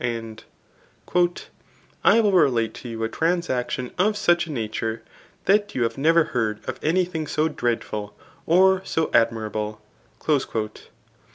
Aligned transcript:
''And, 0.01 0.43
^* 1.07 1.45
I 2.03 2.21
will 2.21 2.31
relate 2.31 2.73
to 2.73 2.89
you 2.89 3.03
a 3.03 3.07
transaction 3.07 3.91
of 3.99 4.17
such 4.17 4.47
a 4.47 4.51
nature, 4.51 5.03
that 5.45 5.75
you 5.75 5.83
havje 5.83 5.97
never 5.99 6.23
heard 6.23 6.59
of 6.67 6.79
any 6.81 7.05
thing 7.05 7.27
so 7.27 7.47
dreadful, 7.47 8.17
or 8.47 8.81
so 8.83 9.11
admirable.'' 9.13 9.79